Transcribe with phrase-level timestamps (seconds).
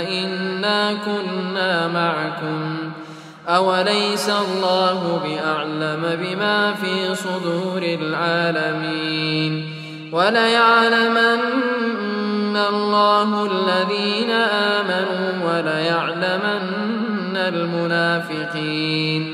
[0.00, 2.92] إنا كنا معكم
[3.48, 9.66] أوليس الله بأعلم بما في صدور العالمين
[10.12, 11.40] وليعلمن
[12.56, 19.33] الله الذين آمنوا وليعلمن المنافقين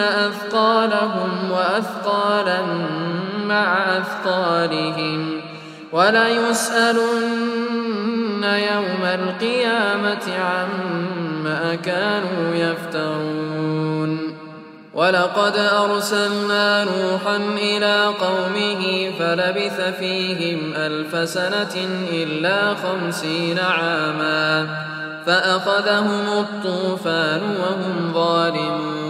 [0.00, 2.62] أثقالهم وأثقالا
[3.44, 5.40] مع أثقالهم
[5.92, 7.00] وليسألن
[8.44, 14.30] يوم القيامة عما كانوا يفترون
[14.94, 24.66] ولقد أرسلنا نوحا إلى قومه فلبث فيهم ألف سنة إلا خمسين عاما
[25.26, 29.09] فأخذهم الطوفان وهم ظالمون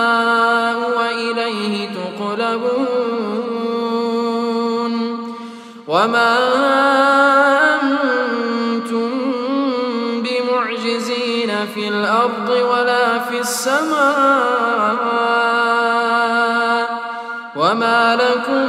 [2.51, 2.91] تقلبون
[5.87, 6.37] وما
[7.81, 9.09] أنتم
[10.23, 15.11] بمعجزين في الأرض ولا في السماء.
[17.55, 18.67] وما لكم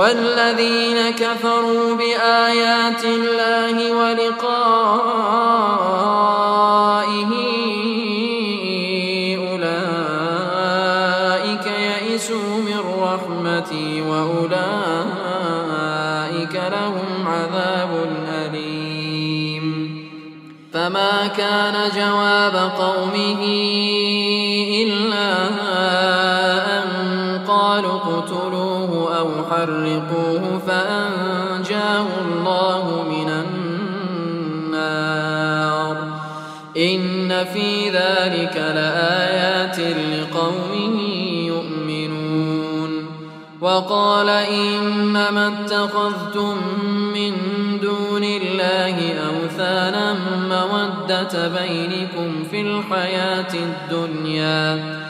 [0.00, 4.50] والذين كفروا بآيات الله ولقائه
[9.50, 10.46] أولئك
[11.66, 14.50] يئسوا من رحمتي وأولئك
[16.54, 17.90] لهم عذاب
[20.72, 23.42] فما كان جواب قومه
[24.82, 25.48] إلا
[26.78, 26.88] أن
[27.48, 27.98] قالوا
[28.80, 33.28] اقتلوه أو حرقوه فأنجاه الله من
[34.70, 35.96] النار.
[36.76, 40.98] إن في ذلك لآيات لقوم
[41.46, 43.06] يؤمنون.
[43.60, 46.56] وقال إنما اتخذتم
[47.14, 47.32] من
[47.82, 50.16] دون الله أوثانا
[50.50, 55.09] مودة بينكم في الحياة الدنيا.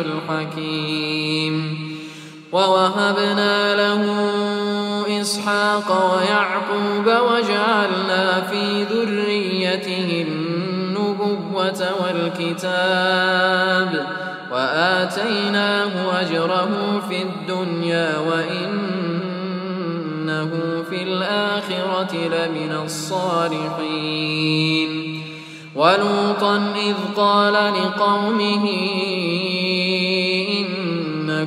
[0.00, 1.78] الحكيم.
[2.52, 4.02] ووهبنا له
[5.20, 13.90] إسحاق ويعقوب وجعلنا في ذريته النبوة والكتاب
[14.52, 19.30] وآتيناه أجره في الدنيا وإنه
[20.90, 24.10] في الآخرة لمن الصالحين.
[25.74, 28.64] ولوطا إذ قال لقومه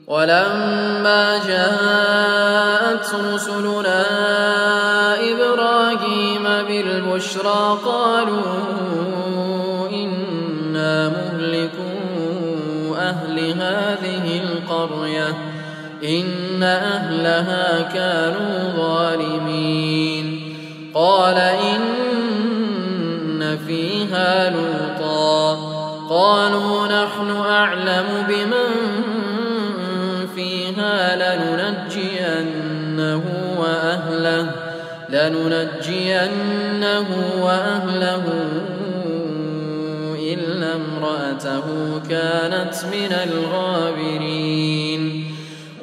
[0.06, 4.04] ولما جاءت رسلنا
[5.32, 8.87] إبراهيم بالبشرى قالوا
[14.84, 15.36] القرية
[16.04, 20.56] إن أهلها كانوا ظالمين.
[20.94, 21.78] قال إن
[23.66, 25.78] فيها لوطا.
[26.10, 28.70] قالوا نحن أعلم بمن
[30.34, 33.22] فيها لننجينه
[33.58, 34.46] وأهله
[35.08, 37.06] لننجينه
[37.42, 38.24] وأهله
[40.98, 45.02] امرأته كانت من الغابرين.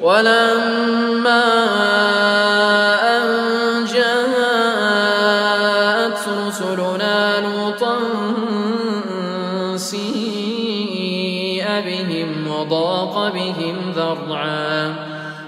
[0.02, 1.44] ولما
[3.16, 3.24] أن
[3.84, 5.08] جاءت
[6.46, 7.96] رسلنا لوطا
[9.76, 14.94] سيء بهم وضاق بهم ذرعا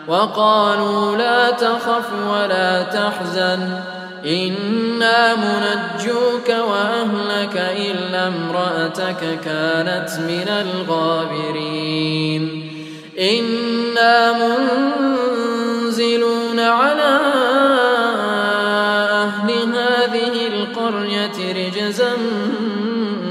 [0.09, 3.81] وقالوا لا تخف ولا تحزن.
[4.27, 12.43] إنا منجوك وأهلك إلا امرأتك كانت من الغابرين
[13.19, 14.33] إنا
[15.89, 17.19] منزلون على
[19.11, 22.13] أهل هذه القرية رجزا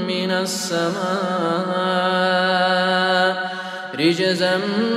[0.08, 1.88] من السماء
[3.94, 4.56] رجزا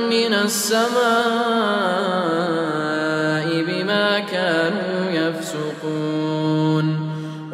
[0.09, 1.81] من السماء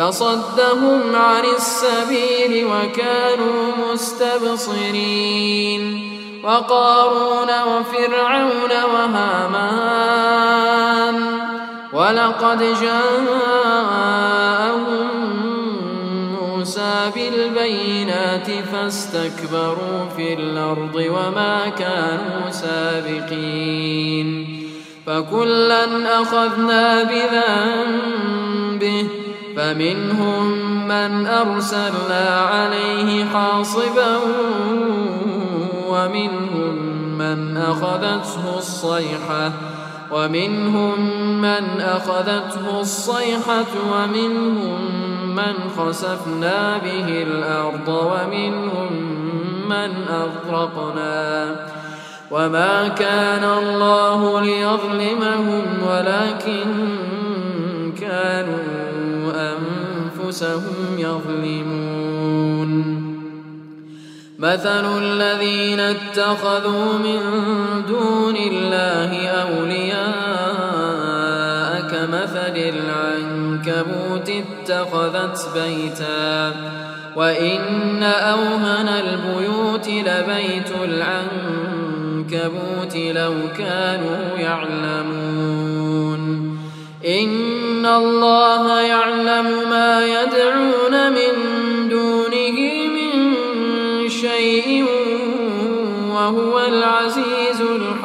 [0.00, 5.82] فصدهم عن السبيل وكانوا مستبصرين.
[6.44, 10.36] وقارون وفرعون وهامان.
[11.92, 13.88] ولقد جاءهم
[16.40, 24.28] موسى بالبينات فاستكبروا في الأرض وما كانوا سابقين.
[25.06, 25.84] فكلا
[26.22, 29.06] أخذنا بذنبه
[29.60, 30.48] فمنهم
[30.88, 34.16] من أرسلنا عليه حاصبا
[35.88, 36.74] ومنهم
[37.18, 39.52] من أخذته الصيحة
[40.10, 41.00] ومنهم
[41.40, 44.78] من أخذته الصيحة ومنهم
[45.36, 48.92] من خسفنا به الأرض ومنهم
[49.68, 51.56] من أغرقنا
[52.30, 56.64] وما كان الله ليظلمهم ولكن
[58.00, 58.79] كانوا
[60.30, 62.70] أنفسهم يظلمون.
[64.38, 67.20] مثل الذين اتخذوا من
[67.88, 70.10] دون الله أولياء
[71.90, 76.54] كمثل العنكبوت اتخذت بيتا.
[77.16, 82.36] وإن أوهن البيوت لبيت العنكبوت
[82.96, 85.50] لو كانوا يعلمون.
[87.06, 89.46] إن الله يعلم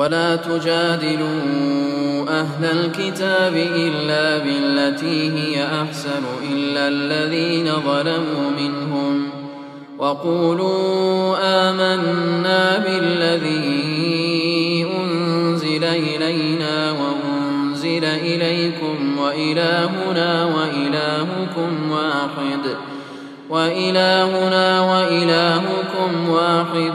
[0.00, 1.40] ولا تجادلوا
[2.28, 9.28] أهل الكتاب إلا بالتي هي أحسن إلا الذين ظلموا منهم
[9.98, 13.66] وقولوا آمنا بالذي
[15.00, 22.76] أنزل إلينا وأنزل إليكم وإلهنا وإلهكم واحد
[23.50, 26.94] وإلهنا وإلهكم واحد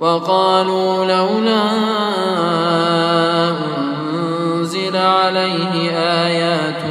[0.00, 1.62] وقالوا لولا
[3.78, 5.90] أنزل عليه
[6.26, 6.84] آيات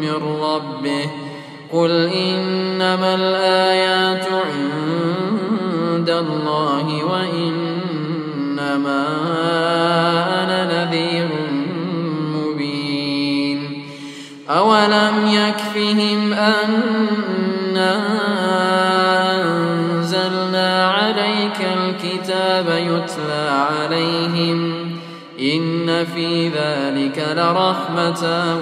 [0.00, 1.10] من ربه
[1.72, 8.26] قل إنما الآيات عند الله وإنما
[10.42, 11.28] أنا نذير
[12.34, 13.84] مبين
[14.50, 18.00] أولم يكفهم أنا
[22.60, 24.90] الكتاب يتلى عليهم
[25.40, 28.56] إن في ذلك لرحمة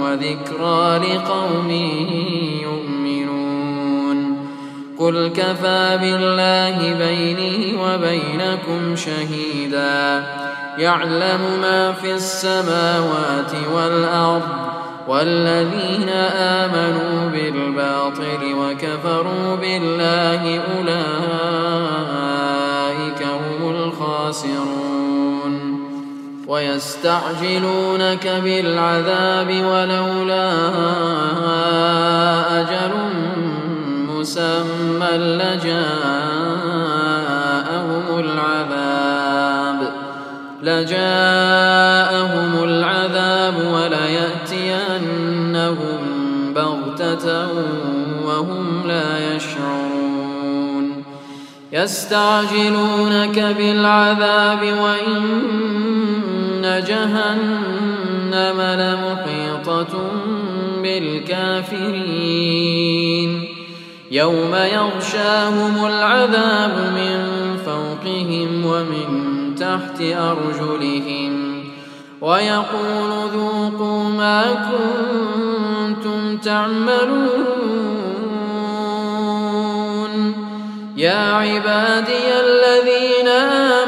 [0.00, 1.70] وذكرى لقوم
[2.62, 4.18] يؤمنون.
[4.98, 10.26] قل كفى بالله بيني وبينكم شهيدا.
[10.78, 14.42] يعلم ما في السماوات والأرض
[15.08, 22.27] والذين آمنوا بالباطل وكفروا بالله أولئك
[26.48, 30.50] ويستعجلونك بالعذاب ولولا
[32.60, 32.92] أجل
[34.08, 35.78] مسمى لجاءهم
[38.18, 39.78] العذاب
[40.62, 45.18] لجاءهم العذاب وليأتينهم
[46.54, 47.48] بغتة
[48.24, 51.04] وهم لا يشعرون.
[51.72, 55.22] يستعجلونك بالعذاب وإن
[56.88, 59.94] جهنم لمحيطة
[60.82, 62.28] بالكافرين.
[64.10, 67.18] يوم يغشاهم العذاب من
[67.66, 69.08] فوقهم ومن
[69.54, 71.64] تحت أرجلهم
[72.20, 77.68] ويقول ذوقوا ما كنتم تعملون.
[80.96, 83.87] يا عبادي الذين آمنوا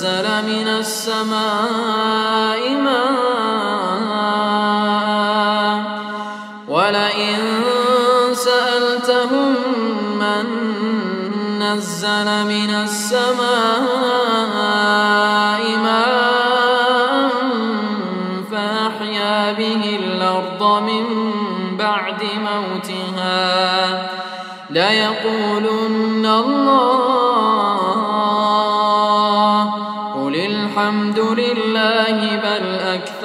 [0.00, 3.20] نزل من السماء ماء.
[6.68, 7.38] ولئن
[8.34, 9.54] سألتهم
[10.18, 10.46] من
[11.58, 13.89] نزل من السماء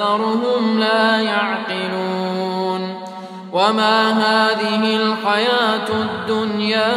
[0.06, 2.94] أكثرهم لا يعقلون
[3.52, 6.92] وما هذه الحياة الدنيا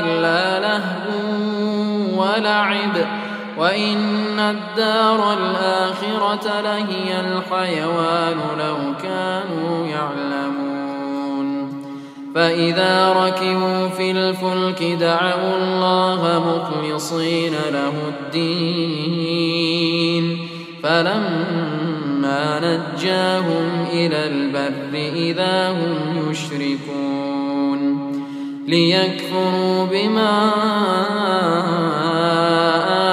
[0.00, 1.08] إلا لهو
[2.22, 3.06] ولعب
[3.58, 10.78] وإن الدار الآخرة لهي الحيوان لو كانوا يعلمون
[12.34, 19.68] فإذا ركبوا في الفلك دعوا الله مخلصين له الدين
[20.82, 28.08] فلما نجاهم إلى البر إذا هم يشركون
[28.66, 30.50] ليكفروا بما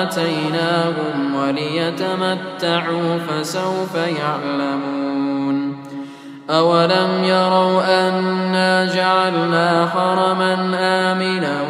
[0.03, 5.77] آتيناهم وليتمتعوا فسوف يعلمون
[6.49, 11.61] أولم يروا أنا جعلنا حرما آمنا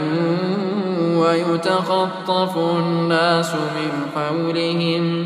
[1.18, 5.26] ويتخطف الناس من حولهم